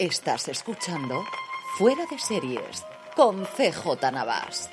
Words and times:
Estás 0.00 0.48
escuchando 0.48 1.26
Fuera 1.76 2.06
de 2.10 2.18
Series 2.18 2.86
con 3.14 3.44
CJ 3.44 4.10
Navas. 4.10 4.70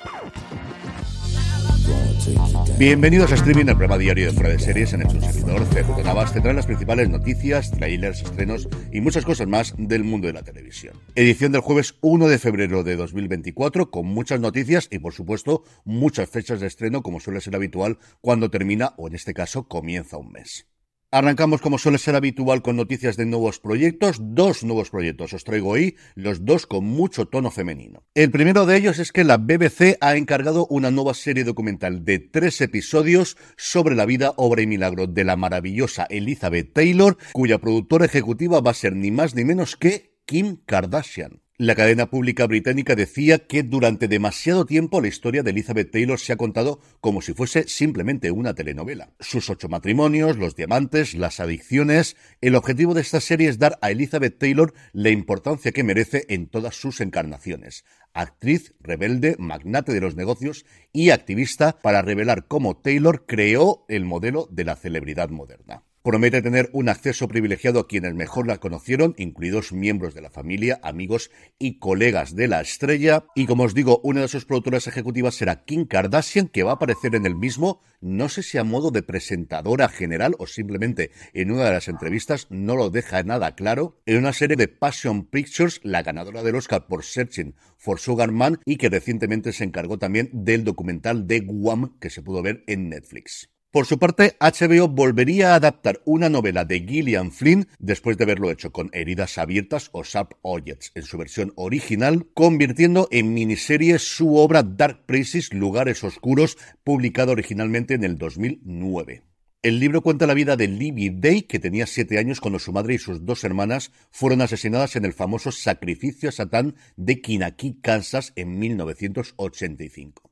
Bienvenidos 2.78 3.30
a 3.32 3.34
Streaming, 3.34 3.66
el 3.66 3.76
programa 3.76 3.98
diario 3.98 4.24
de 4.24 4.32
Fuera 4.32 4.48
de 4.48 4.58
Series 4.58 4.94
en 4.94 5.02
el 5.02 5.10
servidor 5.10 5.66
CJ 5.66 6.02
Navas. 6.02 6.32
Tendrán 6.32 6.56
las 6.56 6.64
principales 6.64 7.10
noticias, 7.10 7.70
trailers, 7.70 8.22
estrenos 8.22 8.70
y 8.90 9.02
muchas 9.02 9.26
cosas 9.26 9.46
más 9.46 9.74
del 9.76 10.02
mundo 10.02 10.28
de 10.28 10.32
la 10.32 10.42
televisión. 10.42 10.98
Edición 11.14 11.52
del 11.52 11.60
jueves 11.60 11.96
1 12.00 12.26
de 12.26 12.38
febrero 12.38 12.82
de 12.82 12.96
2024 12.96 13.90
con 13.90 14.06
muchas 14.06 14.40
noticias 14.40 14.88
y 14.90 14.98
por 14.98 15.12
supuesto 15.12 15.62
muchas 15.84 16.30
fechas 16.30 16.60
de 16.60 16.68
estreno 16.68 17.02
como 17.02 17.20
suele 17.20 17.42
ser 17.42 17.54
habitual 17.54 17.98
cuando 18.22 18.50
termina 18.50 18.94
o 18.96 19.08
en 19.08 19.14
este 19.14 19.34
caso 19.34 19.68
comienza 19.68 20.16
un 20.16 20.32
mes. 20.32 20.66
Arrancamos 21.10 21.62
como 21.62 21.78
suele 21.78 21.96
ser 21.96 22.16
habitual 22.16 22.60
con 22.60 22.76
noticias 22.76 23.16
de 23.16 23.24
nuevos 23.24 23.60
proyectos. 23.60 24.18
Dos 24.20 24.62
nuevos 24.62 24.90
proyectos 24.90 25.32
os 25.32 25.42
traigo 25.42 25.70
hoy, 25.70 25.96
los 26.14 26.44
dos 26.44 26.66
con 26.66 26.84
mucho 26.84 27.24
tono 27.24 27.50
femenino. 27.50 28.04
El 28.14 28.30
primero 28.30 28.66
de 28.66 28.76
ellos 28.76 28.98
es 28.98 29.10
que 29.10 29.24
la 29.24 29.38
BBC 29.38 29.96
ha 30.02 30.16
encargado 30.16 30.66
una 30.66 30.90
nueva 30.90 31.14
serie 31.14 31.44
documental 31.44 32.04
de 32.04 32.18
tres 32.18 32.60
episodios 32.60 33.38
sobre 33.56 33.94
la 33.94 34.04
vida, 34.04 34.34
obra 34.36 34.60
y 34.60 34.66
milagro 34.66 35.06
de 35.06 35.24
la 35.24 35.36
maravillosa 35.36 36.06
Elizabeth 36.10 36.74
Taylor, 36.74 37.16
cuya 37.32 37.56
productora 37.56 38.04
ejecutiva 38.04 38.60
va 38.60 38.72
a 38.72 38.74
ser 38.74 38.94
ni 38.94 39.10
más 39.10 39.34
ni 39.34 39.46
menos 39.46 39.76
que 39.76 40.18
Kim 40.26 40.58
Kardashian. 40.66 41.40
La 41.60 41.74
cadena 41.74 42.08
pública 42.08 42.46
británica 42.46 42.94
decía 42.94 43.48
que 43.48 43.64
durante 43.64 44.06
demasiado 44.06 44.64
tiempo 44.64 45.00
la 45.00 45.08
historia 45.08 45.42
de 45.42 45.50
Elizabeth 45.50 45.90
Taylor 45.90 46.20
se 46.20 46.32
ha 46.32 46.36
contado 46.36 46.80
como 47.00 47.20
si 47.20 47.34
fuese 47.34 47.66
simplemente 47.66 48.30
una 48.30 48.54
telenovela. 48.54 49.12
Sus 49.18 49.50
ocho 49.50 49.68
matrimonios, 49.68 50.36
los 50.36 50.54
diamantes, 50.54 51.14
las 51.14 51.40
adicciones. 51.40 52.16
El 52.40 52.54
objetivo 52.54 52.94
de 52.94 53.00
esta 53.00 53.18
serie 53.20 53.48
es 53.48 53.58
dar 53.58 53.76
a 53.82 53.90
Elizabeth 53.90 54.38
Taylor 54.38 54.72
la 54.92 55.10
importancia 55.10 55.72
que 55.72 55.82
merece 55.82 56.26
en 56.28 56.46
todas 56.46 56.76
sus 56.76 57.00
encarnaciones. 57.00 57.84
Actriz, 58.12 58.74
rebelde, 58.78 59.34
magnate 59.40 59.92
de 59.92 60.00
los 60.00 60.14
negocios 60.14 60.64
y 60.92 61.10
activista 61.10 61.76
para 61.82 62.02
revelar 62.02 62.46
cómo 62.46 62.76
Taylor 62.76 63.26
creó 63.26 63.84
el 63.88 64.04
modelo 64.04 64.48
de 64.52 64.62
la 64.62 64.76
celebridad 64.76 65.30
moderna. 65.30 65.82
Promete 66.08 66.40
tener 66.40 66.70
un 66.72 66.88
acceso 66.88 67.28
privilegiado 67.28 67.80
a 67.80 67.86
quienes 67.86 68.14
mejor 68.14 68.46
la 68.46 68.56
conocieron, 68.56 69.14
incluidos 69.18 69.74
miembros 69.74 70.14
de 70.14 70.22
la 70.22 70.30
familia, 70.30 70.80
amigos 70.82 71.30
y 71.58 71.78
colegas 71.80 72.34
de 72.34 72.48
la 72.48 72.62
estrella. 72.62 73.26
Y 73.34 73.44
como 73.44 73.64
os 73.64 73.74
digo, 73.74 74.00
una 74.02 74.22
de 74.22 74.28
sus 74.28 74.46
productoras 74.46 74.86
ejecutivas 74.86 75.34
será 75.34 75.66
Kim 75.66 75.84
Kardashian, 75.84 76.48
que 76.48 76.62
va 76.62 76.70
a 76.70 76.74
aparecer 76.76 77.14
en 77.14 77.26
el 77.26 77.34
mismo, 77.34 77.82
no 78.00 78.30
sé 78.30 78.42
si 78.42 78.56
a 78.56 78.64
modo 78.64 78.90
de 78.90 79.02
presentadora 79.02 79.90
general 79.90 80.34
o 80.38 80.46
simplemente 80.46 81.10
en 81.34 81.50
una 81.50 81.64
de 81.64 81.72
las 81.72 81.88
entrevistas, 81.88 82.46
no 82.48 82.74
lo 82.74 82.88
deja 82.88 83.22
nada 83.22 83.54
claro, 83.54 84.00
en 84.06 84.16
una 84.16 84.32
serie 84.32 84.56
de 84.56 84.68
Passion 84.68 85.26
Pictures, 85.26 85.78
la 85.82 86.02
ganadora 86.02 86.42
del 86.42 86.54
Oscar 86.54 86.86
por 86.86 87.04
Searching 87.04 87.54
for 87.76 88.00
Sugar 88.00 88.32
Man 88.32 88.60
y 88.64 88.78
que 88.78 88.88
recientemente 88.88 89.52
se 89.52 89.64
encargó 89.64 89.98
también 89.98 90.30
del 90.32 90.64
documental 90.64 91.26
de 91.26 91.40
Guam 91.40 91.98
que 92.00 92.08
se 92.08 92.22
pudo 92.22 92.40
ver 92.40 92.64
en 92.66 92.88
Netflix. 92.88 93.50
Por 93.70 93.84
su 93.84 93.98
parte, 93.98 94.34
HBO 94.40 94.88
volvería 94.88 95.52
a 95.52 95.56
adaptar 95.56 96.00
una 96.06 96.30
novela 96.30 96.64
de 96.64 96.80
Gillian 96.80 97.30
Flynn 97.30 97.68
después 97.78 98.16
de 98.16 98.24
haberlo 98.24 98.50
hecho 98.50 98.72
con 98.72 98.88
Heridas 98.94 99.36
Abiertas 99.36 99.90
o 99.92 100.04
Sharp 100.04 100.32
Objects 100.40 100.90
en 100.94 101.02
su 101.02 101.18
versión 101.18 101.52
original, 101.54 102.26
convirtiendo 102.32 103.08
en 103.10 103.34
miniserie 103.34 103.98
su 103.98 104.36
obra 104.36 104.62
Dark 104.62 105.04
Places, 105.04 105.52
Lugares 105.52 106.02
Oscuros, 106.02 106.56
publicada 106.82 107.32
originalmente 107.32 107.92
en 107.92 108.04
el 108.04 108.16
2009. 108.16 109.24
El 109.60 109.80
libro 109.80 110.00
cuenta 110.00 110.26
la 110.26 110.32
vida 110.32 110.56
de 110.56 110.66
Libby 110.66 111.10
Day, 111.10 111.42
que 111.42 111.58
tenía 111.58 111.86
siete 111.86 112.18
años 112.18 112.40
cuando 112.40 112.58
su 112.58 112.72
madre 112.72 112.94
y 112.94 112.98
sus 112.98 113.26
dos 113.26 113.44
hermanas 113.44 113.92
fueron 114.10 114.40
asesinadas 114.40 114.96
en 114.96 115.04
el 115.04 115.12
famoso 115.12 115.52
sacrificio 115.52 116.30
a 116.30 116.32
Satán 116.32 116.74
de 116.96 117.20
Kinaki, 117.20 117.80
Kansas, 117.82 118.32
en 118.34 118.58
1985. 118.58 120.27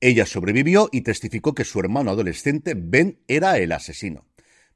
Ella 0.00 0.26
sobrevivió 0.26 0.88
y 0.92 1.00
testificó 1.00 1.54
que 1.54 1.64
su 1.64 1.80
hermano 1.80 2.10
adolescente 2.10 2.74
Ben 2.76 3.18
era 3.28 3.58
el 3.58 3.72
asesino. 3.72 4.26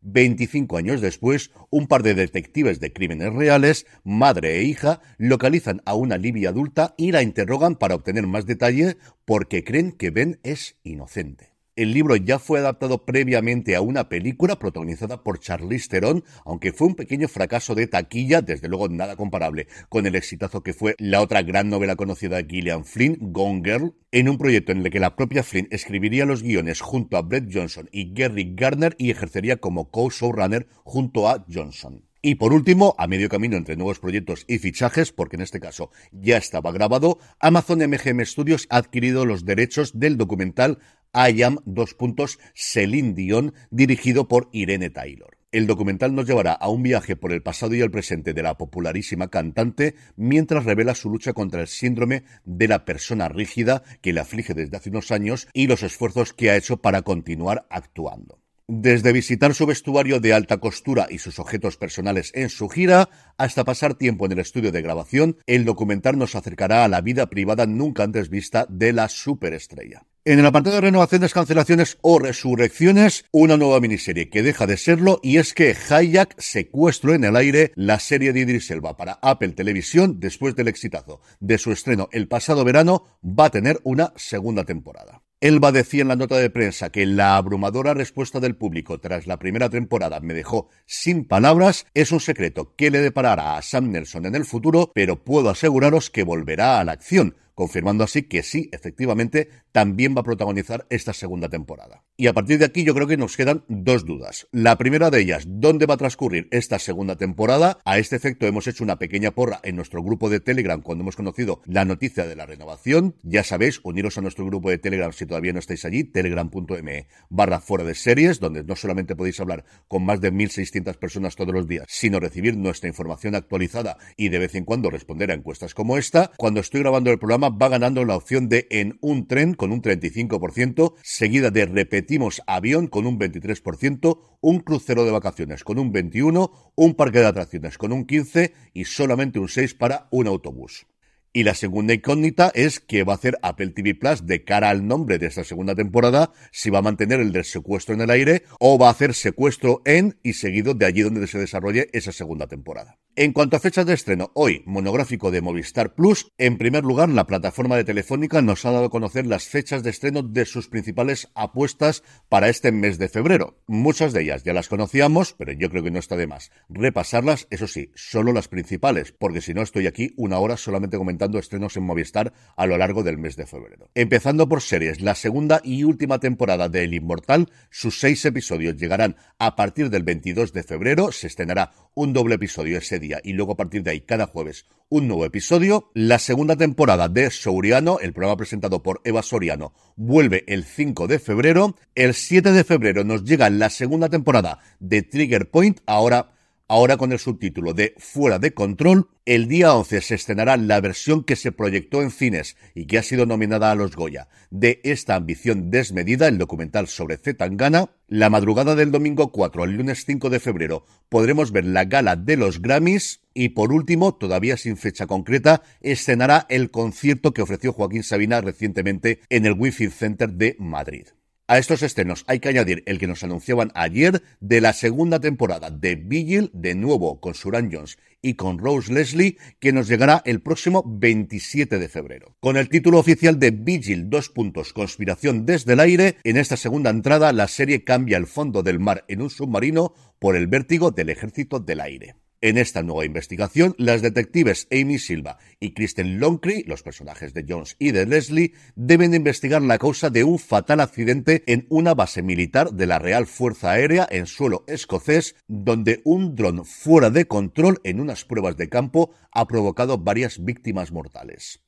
25 0.02 0.78
años 0.78 1.00
después, 1.00 1.50
un 1.68 1.86
par 1.86 2.02
de 2.02 2.14
detectives 2.14 2.80
de 2.80 2.92
crímenes 2.92 3.32
reales, 3.34 3.86
madre 4.02 4.58
e 4.58 4.64
hija, 4.64 5.00
localizan 5.18 5.82
a 5.84 5.94
una 5.94 6.16
Libby 6.16 6.46
adulta 6.46 6.94
y 6.96 7.12
la 7.12 7.22
interrogan 7.22 7.76
para 7.76 7.94
obtener 7.94 8.26
más 8.26 8.46
detalle 8.46 8.96
porque 9.26 9.62
creen 9.62 9.92
que 9.92 10.10
Ben 10.10 10.40
es 10.42 10.76
inocente. 10.84 11.49
El 11.80 11.94
libro 11.94 12.14
ya 12.14 12.38
fue 12.38 12.58
adaptado 12.58 13.06
previamente 13.06 13.74
a 13.74 13.80
una 13.80 14.10
película 14.10 14.58
protagonizada 14.58 15.22
por 15.22 15.40
Charlize 15.40 15.88
Theron, 15.88 16.24
aunque 16.44 16.74
fue 16.74 16.88
un 16.88 16.94
pequeño 16.94 17.26
fracaso 17.26 17.74
de 17.74 17.86
taquilla, 17.86 18.42
desde 18.42 18.68
luego 18.68 18.90
nada 18.90 19.16
comparable 19.16 19.66
con 19.88 20.04
el 20.04 20.14
exitazo 20.14 20.62
que 20.62 20.74
fue 20.74 20.94
la 20.98 21.22
otra 21.22 21.40
gran 21.40 21.70
novela 21.70 21.96
conocida 21.96 22.36
de 22.36 22.44
Gillian 22.46 22.84
Flynn, 22.84 23.16
Gone 23.32 23.62
Girl, 23.64 23.94
en 24.12 24.28
un 24.28 24.36
proyecto 24.36 24.72
en 24.72 24.84
el 24.84 24.90
que 24.90 25.00
la 25.00 25.16
propia 25.16 25.42
Flynn 25.42 25.68
escribiría 25.70 26.26
los 26.26 26.42
guiones 26.42 26.82
junto 26.82 27.16
a 27.16 27.22
Brett 27.22 27.48
Johnson 27.50 27.88
y 27.92 28.12
Gary 28.12 28.52
Gardner 28.54 28.94
y 28.98 29.10
ejercería 29.10 29.56
como 29.56 29.90
co-showrunner 29.90 30.68
junto 30.84 31.30
a 31.30 31.46
Johnson. 31.50 32.04
Y 32.22 32.34
por 32.34 32.52
último, 32.52 32.94
a 32.98 33.06
medio 33.06 33.30
camino 33.30 33.56
entre 33.56 33.76
nuevos 33.76 33.98
proyectos 33.98 34.44
y 34.46 34.58
fichajes, 34.58 35.10
porque 35.10 35.36
en 35.36 35.42
este 35.42 35.58
caso 35.58 35.90
ya 36.12 36.36
estaba 36.36 36.70
grabado, 36.70 37.18
Amazon 37.38 37.78
MGM 37.78 38.26
Studios 38.26 38.66
ha 38.68 38.76
adquirido 38.76 39.24
los 39.24 39.46
derechos 39.46 39.98
del 39.98 40.18
documental 40.18 40.80
I 41.12 41.42
Am, 41.42 41.58
dos 41.64 41.94
puntos, 41.94 42.38
Celine 42.54 43.14
Dion, 43.14 43.52
dirigido 43.70 44.28
por 44.28 44.48
Irene 44.52 44.90
Taylor. 44.90 45.36
El 45.52 45.66
documental 45.66 46.14
nos 46.14 46.26
llevará 46.26 46.52
a 46.52 46.68
un 46.68 46.84
viaje 46.84 47.16
por 47.16 47.32
el 47.32 47.42
pasado 47.42 47.74
y 47.74 47.80
el 47.80 47.90
presente 47.90 48.32
de 48.32 48.42
la 48.44 48.56
popularísima 48.56 49.28
cantante 49.28 49.96
mientras 50.14 50.64
revela 50.64 50.94
su 50.94 51.10
lucha 51.10 51.32
contra 51.32 51.62
el 51.62 51.66
síndrome 51.66 52.22
de 52.44 52.68
la 52.68 52.84
persona 52.84 53.28
rígida 53.28 53.82
que 54.00 54.12
le 54.12 54.20
aflige 54.20 54.54
desde 54.54 54.76
hace 54.76 54.90
unos 54.90 55.10
años 55.10 55.48
y 55.52 55.66
los 55.66 55.82
esfuerzos 55.82 56.32
que 56.32 56.50
ha 56.50 56.56
hecho 56.56 56.76
para 56.76 57.02
continuar 57.02 57.66
actuando. 57.70 58.38
Desde 58.68 59.12
visitar 59.12 59.52
su 59.52 59.66
vestuario 59.66 60.20
de 60.20 60.32
alta 60.32 60.58
costura 60.58 61.08
y 61.10 61.18
sus 61.18 61.40
objetos 61.40 61.76
personales 61.76 62.30
en 62.36 62.48
su 62.48 62.68
gira, 62.68 63.08
hasta 63.36 63.64
pasar 63.64 63.94
tiempo 63.94 64.26
en 64.26 64.32
el 64.32 64.38
estudio 64.38 64.70
de 64.70 64.80
grabación, 64.80 65.38
el 65.48 65.64
documental 65.64 66.16
nos 66.16 66.36
acercará 66.36 66.84
a 66.84 66.88
la 66.88 67.00
vida 67.00 67.28
privada 67.28 67.66
nunca 67.66 68.04
antes 68.04 68.30
vista 68.30 68.66
de 68.68 68.92
la 68.92 69.08
superestrella. 69.08 70.04
En 70.26 70.38
el 70.38 70.44
apartado 70.44 70.74
de 70.74 70.82
renovaciones, 70.82 71.32
cancelaciones 71.32 71.96
o 72.02 72.18
resurrecciones, 72.18 73.24
una 73.32 73.56
nueva 73.56 73.80
miniserie 73.80 74.28
que 74.28 74.42
deja 74.42 74.66
de 74.66 74.76
serlo 74.76 75.18
y 75.22 75.38
es 75.38 75.54
que 75.54 75.74
Hayak 75.74 76.38
secuestro 76.38 77.14
en 77.14 77.24
el 77.24 77.36
aire 77.36 77.72
la 77.74 77.98
serie 77.98 78.34
de 78.34 78.40
Idris 78.40 78.70
Elba 78.70 78.98
para 78.98 79.18
Apple 79.22 79.52
Televisión 79.52 80.20
después 80.20 80.54
del 80.56 80.68
exitazo 80.68 81.22
de 81.40 81.56
su 81.56 81.72
estreno 81.72 82.10
el 82.12 82.28
pasado 82.28 82.64
verano 82.64 83.06
va 83.24 83.46
a 83.46 83.50
tener 83.50 83.80
una 83.82 84.12
segunda 84.14 84.64
temporada. 84.64 85.22
Elba 85.40 85.72
decía 85.72 86.02
en 86.02 86.08
la 86.08 86.16
nota 86.16 86.36
de 86.36 86.50
prensa 86.50 86.90
que 86.90 87.06
la 87.06 87.38
abrumadora 87.38 87.94
respuesta 87.94 88.40
del 88.40 88.56
público 88.56 89.00
tras 89.00 89.26
la 89.26 89.38
primera 89.38 89.70
temporada 89.70 90.20
me 90.20 90.34
dejó 90.34 90.68
sin 90.84 91.24
palabras. 91.24 91.86
Es 91.94 92.12
un 92.12 92.20
secreto 92.20 92.74
que 92.76 92.90
le 92.90 93.00
deparará 93.00 93.56
a 93.56 93.62
Sam 93.62 93.90
Nelson 93.90 94.26
en 94.26 94.34
el 94.34 94.44
futuro, 94.44 94.92
pero 94.94 95.24
puedo 95.24 95.48
aseguraros 95.48 96.10
que 96.10 96.24
volverá 96.24 96.78
a 96.78 96.84
la 96.84 96.92
acción 96.92 97.36
confirmando 97.54 98.04
así 98.04 98.22
que 98.22 98.42
sí, 98.42 98.68
efectivamente, 98.72 99.48
también 99.72 100.14
va 100.16 100.20
a 100.20 100.24
protagonizar 100.24 100.86
esta 100.90 101.12
segunda 101.12 101.48
temporada. 101.48 102.04
Y 102.16 102.26
a 102.26 102.34
partir 102.34 102.58
de 102.58 102.66
aquí 102.66 102.84
yo 102.84 102.94
creo 102.94 103.06
que 103.06 103.16
nos 103.16 103.36
quedan 103.36 103.64
dos 103.68 104.04
dudas. 104.04 104.46
La 104.52 104.76
primera 104.76 105.10
de 105.10 105.20
ellas, 105.20 105.44
¿dónde 105.46 105.86
va 105.86 105.94
a 105.94 105.98
transcurrir 105.98 106.48
esta 106.50 106.78
segunda 106.78 107.16
temporada? 107.16 107.78
A 107.84 107.98
este 107.98 108.16
efecto 108.16 108.46
hemos 108.46 108.66
hecho 108.66 108.84
una 108.84 108.98
pequeña 108.98 109.30
porra 109.30 109.60
en 109.62 109.76
nuestro 109.76 110.02
grupo 110.02 110.28
de 110.28 110.40
Telegram 110.40 110.82
cuando 110.82 111.02
hemos 111.02 111.16
conocido 111.16 111.62
la 111.64 111.84
noticia 111.84 112.26
de 112.26 112.36
la 112.36 112.46
renovación. 112.46 113.16
Ya 113.22 113.42
sabéis, 113.42 113.80
uniros 113.84 114.18
a 114.18 114.20
nuestro 114.20 114.44
grupo 114.44 114.70
de 114.70 114.78
Telegram 114.78 115.12
si 115.12 115.26
todavía 115.26 115.52
no 115.52 115.60
estáis 115.60 115.84
allí, 115.84 116.04
telegram.me 116.04 117.06
barra 117.30 117.60
fuera 117.60 117.84
de 117.84 117.94
series, 117.94 118.40
donde 118.40 118.64
no 118.64 118.76
solamente 118.76 119.16
podéis 119.16 119.40
hablar 119.40 119.64
con 119.88 120.04
más 120.04 120.20
de 120.20 120.32
1.600 120.32 120.96
personas 120.96 121.36
todos 121.36 121.54
los 121.54 121.66
días, 121.66 121.86
sino 121.88 122.20
recibir 122.20 122.56
nuestra 122.56 122.88
información 122.88 123.34
actualizada 123.34 123.96
y 124.16 124.28
de 124.28 124.38
vez 124.38 124.54
en 124.54 124.64
cuando 124.64 124.90
responder 124.90 125.30
a 125.30 125.34
encuestas 125.34 125.74
como 125.74 125.96
esta. 125.96 126.30
Cuando 126.36 126.60
estoy 126.60 126.80
grabando 126.80 127.10
el 127.10 127.18
programa 127.18 127.39
va 127.48 127.68
ganando 127.68 128.04
la 128.04 128.16
opción 128.16 128.48
de 128.48 128.66
en 128.70 128.98
un 129.00 129.26
tren 129.26 129.54
con 129.54 129.72
un 129.72 129.80
35%, 129.80 130.94
seguida 131.02 131.50
de 131.50 131.66
repetimos 131.66 132.42
avión 132.46 132.86
con 132.86 133.06
un 133.06 133.18
23%, 133.18 134.18
un 134.40 134.60
crucero 134.60 135.04
de 135.04 135.10
vacaciones 135.10 135.64
con 135.64 135.78
un 135.78 135.92
21%, 135.92 136.50
un 136.74 136.94
parque 136.94 137.20
de 137.20 137.26
atracciones 137.26 137.78
con 137.78 137.92
un 137.92 138.06
15% 138.06 138.52
y 138.74 138.84
solamente 138.84 139.38
un 139.38 139.48
6% 139.48 139.78
para 139.78 140.08
un 140.10 140.26
autobús. 140.26 140.86
Y 141.32 141.44
la 141.44 141.54
segunda 141.54 141.94
incógnita 141.94 142.50
es 142.54 142.80
qué 142.80 143.04
va 143.04 143.12
a 143.12 143.16
hacer 143.16 143.38
Apple 143.42 143.68
TV 143.68 143.94
Plus 143.94 144.26
de 144.26 144.42
cara 144.42 144.68
al 144.68 144.88
nombre 144.88 145.18
de 145.18 145.26
esta 145.26 145.44
segunda 145.44 145.76
temporada, 145.76 146.32
si 146.50 146.70
va 146.70 146.80
a 146.80 146.82
mantener 146.82 147.20
el 147.20 147.30
del 147.30 147.44
secuestro 147.44 147.94
en 147.94 148.00
el 148.00 148.10
aire 148.10 148.42
o 148.58 148.78
va 148.78 148.88
a 148.88 148.90
hacer 148.90 149.14
secuestro 149.14 149.80
en 149.84 150.18
y 150.24 150.32
seguido 150.32 150.74
de 150.74 150.86
allí 150.86 151.02
donde 151.02 151.28
se 151.28 151.38
desarrolle 151.38 151.88
esa 151.92 152.10
segunda 152.10 152.48
temporada. 152.48 152.98
En 153.22 153.34
cuanto 153.34 153.54
a 153.54 153.60
fechas 153.60 153.84
de 153.84 153.92
estreno, 153.92 154.30
hoy, 154.32 154.62
monográfico 154.64 155.30
de 155.30 155.42
Movistar 155.42 155.94
Plus, 155.94 156.32
en 156.38 156.56
primer 156.56 156.84
lugar, 156.84 157.10
la 157.10 157.26
plataforma 157.26 157.76
de 157.76 157.84
Telefónica 157.84 158.40
nos 158.40 158.64
ha 158.64 158.70
dado 158.70 158.86
a 158.86 158.90
conocer 158.90 159.26
las 159.26 159.44
fechas 159.44 159.82
de 159.82 159.90
estreno 159.90 160.22
de 160.22 160.46
sus 160.46 160.68
principales 160.68 161.28
apuestas 161.34 162.02
para 162.30 162.48
este 162.48 162.72
mes 162.72 162.96
de 162.96 163.10
febrero. 163.10 163.58
Muchas 163.66 164.14
de 164.14 164.22
ellas 164.22 164.42
ya 164.42 164.54
las 164.54 164.68
conocíamos, 164.68 165.34
pero 165.34 165.52
yo 165.52 165.68
creo 165.68 165.82
que 165.82 165.90
no 165.90 165.98
está 165.98 166.16
de 166.16 166.28
más 166.28 166.50
repasarlas, 166.70 167.46
eso 167.50 167.66
sí, 167.66 167.92
solo 167.94 168.32
las 168.32 168.48
principales, 168.48 169.12
porque 169.12 169.42
si 169.42 169.52
no 169.52 169.60
estoy 169.60 169.86
aquí 169.86 170.14
una 170.16 170.38
hora 170.38 170.56
solamente 170.56 170.96
comentando 170.96 171.38
estrenos 171.38 171.76
en 171.76 171.82
Movistar 171.82 172.32
a 172.56 172.64
lo 172.64 172.78
largo 172.78 173.02
del 173.02 173.18
mes 173.18 173.36
de 173.36 173.44
febrero. 173.44 173.90
Empezando 173.94 174.48
por 174.48 174.62
series, 174.62 175.02
la 175.02 175.14
segunda 175.14 175.60
y 175.62 175.84
última 175.84 176.20
temporada 176.20 176.70
de 176.70 176.84
El 176.84 176.94
Inmortal, 176.94 177.52
sus 177.68 178.00
seis 178.00 178.24
episodios 178.24 178.78
llegarán 178.78 179.16
a 179.38 179.56
partir 179.56 179.90
del 179.90 180.04
22 180.04 180.54
de 180.54 180.62
febrero, 180.62 181.12
se 181.12 181.26
estrenará 181.26 181.72
un 181.92 182.14
doble 182.14 182.36
episodio 182.36 182.78
ese 182.78 182.98
día 182.98 183.09
y 183.24 183.32
luego 183.32 183.52
a 183.52 183.56
partir 183.56 183.82
de 183.82 183.90
ahí 183.90 184.00
cada 184.00 184.26
jueves 184.26 184.66
un 184.88 185.08
nuevo 185.08 185.24
episodio. 185.24 185.90
La 185.94 186.18
segunda 186.18 186.56
temporada 186.56 187.08
de 187.08 187.30
Souriano, 187.30 187.98
el 188.00 188.12
programa 188.12 188.36
presentado 188.36 188.82
por 188.82 189.00
Eva 189.04 189.22
Soriano, 189.22 189.72
vuelve 189.96 190.44
el 190.46 190.64
5 190.64 191.06
de 191.08 191.18
febrero. 191.18 191.76
El 191.94 192.14
7 192.14 192.52
de 192.52 192.64
febrero 192.64 193.04
nos 193.04 193.24
llega 193.24 193.48
la 193.50 193.70
segunda 193.70 194.08
temporada 194.08 194.58
de 194.78 195.02
Trigger 195.02 195.50
Point, 195.50 195.80
ahora 195.86 196.32
ahora 196.70 196.96
con 196.96 197.10
el 197.10 197.18
subtítulo 197.18 197.74
de 197.74 197.94
Fuera 197.98 198.38
de 198.38 198.54
Control. 198.54 199.08
El 199.26 199.48
día 199.48 199.74
11 199.74 200.00
se 200.02 200.14
estrenará 200.14 200.56
la 200.56 200.80
versión 200.80 201.24
que 201.24 201.34
se 201.34 201.50
proyectó 201.50 202.00
en 202.00 202.12
cines 202.12 202.56
y 202.76 202.86
que 202.86 202.96
ha 202.96 203.02
sido 203.02 203.26
nominada 203.26 203.72
a 203.72 203.74
los 203.74 203.96
Goya 203.96 204.28
de 204.50 204.80
esta 204.84 205.16
ambición 205.16 205.70
desmedida, 205.72 206.28
el 206.28 206.38
documental 206.38 206.86
sobre 206.86 207.16
Zetangana. 207.16 207.90
La 208.06 208.30
madrugada 208.30 208.76
del 208.76 208.92
domingo 208.92 209.32
4 209.32 209.64
al 209.64 209.72
lunes 209.72 210.04
5 210.06 210.30
de 210.30 210.38
febrero 210.38 210.84
podremos 211.08 211.50
ver 211.50 211.64
la 211.64 211.86
gala 211.86 212.14
de 212.14 212.36
los 212.36 212.62
Grammys. 212.62 213.20
Y 213.34 213.50
por 213.50 213.72
último, 213.72 214.14
todavía 214.14 214.56
sin 214.56 214.76
fecha 214.76 215.08
concreta, 215.08 215.62
escenará 215.80 216.46
el 216.48 216.70
concierto 216.70 217.34
que 217.34 217.42
ofreció 217.42 217.72
Joaquín 217.72 218.04
Sabina 218.04 218.40
recientemente 218.40 219.20
en 219.28 219.44
el 219.44 219.54
Wi-Fi 219.54 219.90
Center 219.90 220.30
de 220.30 220.54
Madrid. 220.60 221.06
A 221.50 221.58
estos 221.58 221.82
estrenos 221.82 222.22
hay 222.28 222.38
que 222.38 222.48
añadir 222.48 222.84
el 222.86 223.00
que 223.00 223.08
nos 223.08 223.24
anunciaban 223.24 223.72
ayer 223.74 224.22
de 224.38 224.60
la 224.60 224.72
segunda 224.72 225.18
temporada 225.18 225.68
de 225.68 225.96
Vigil, 225.96 226.48
de 226.54 226.76
nuevo 226.76 227.20
con 227.20 227.34
Suran 227.34 227.72
Jones 227.72 227.98
y 228.22 228.34
con 228.34 228.60
Rose 228.60 228.92
Leslie, 228.92 229.36
que 229.58 229.72
nos 229.72 229.88
llegará 229.88 230.22
el 230.26 230.42
próximo 230.42 230.84
27 230.86 231.80
de 231.80 231.88
febrero. 231.88 232.36
Con 232.38 232.56
el 232.56 232.68
título 232.68 233.00
oficial 233.00 233.40
de 233.40 233.50
Vigil, 233.50 234.08
dos 234.08 234.28
puntos, 234.28 234.72
conspiración 234.72 235.44
desde 235.44 235.72
el 235.72 235.80
aire, 235.80 236.18
en 236.22 236.36
esta 236.36 236.56
segunda 236.56 236.90
entrada 236.90 237.32
la 237.32 237.48
serie 237.48 237.82
cambia 237.82 238.16
el 238.16 238.28
fondo 238.28 238.62
del 238.62 238.78
mar 238.78 239.04
en 239.08 239.20
un 239.20 239.30
submarino 239.30 239.92
por 240.20 240.36
el 240.36 240.46
vértigo 240.46 240.92
del 240.92 241.08
ejército 241.08 241.58
del 241.58 241.80
aire. 241.80 242.14
En 242.42 242.56
esta 242.56 242.82
nueva 242.82 243.04
investigación, 243.04 243.74
las 243.76 244.00
detectives 244.00 244.66
Amy 244.72 244.98
Silva 244.98 245.36
y 245.60 245.74
Kristen 245.74 246.18
Longcree, 246.20 246.64
los 246.66 246.82
personajes 246.82 247.34
de 247.34 247.44
Jones 247.46 247.76
y 247.78 247.90
de 247.90 248.06
Leslie, 248.06 248.54
deben 248.76 249.12
investigar 249.12 249.60
la 249.60 249.76
causa 249.76 250.08
de 250.08 250.24
un 250.24 250.38
fatal 250.38 250.80
accidente 250.80 251.44
en 251.46 251.66
una 251.68 251.92
base 251.92 252.22
militar 252.22 252.72
de 252.72 252.86
la 252.86 252.98
Real 252.98 253.26
Fuerza 253.26 253.72
Aérea 253.72 254.08
en 254.10 254.24
suelo 254.24 254.64
escocés, 254.68 255.36
donde 255.48 256.00
un 256.04 256.34
dron 256.34 256.64
fuera 256.64 257.10
de 257.10 257.26
control 257.26 257.78
en 257.84 258.00
unas 258.00 258.24
pruebas 258.24 258.56
de 258.56 258.70
campo 258.70 259.12
ha 259.32 259.46
provocado 259.46 259.98
varias 259.98 260.42
víctimas 260.42 260.92
mortales. 260.92 261.60